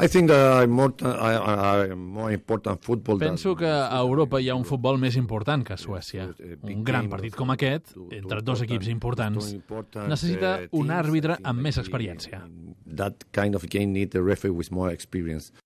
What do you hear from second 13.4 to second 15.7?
of game need a referee with more experience.